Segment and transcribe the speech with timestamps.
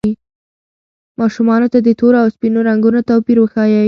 [1.19, 3.75] ماشومانو ته د تورو او سپینو رنګونو توپیر وښایئ.